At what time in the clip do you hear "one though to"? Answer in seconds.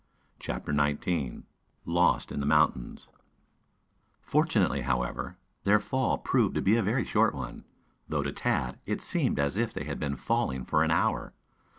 7.35-8.31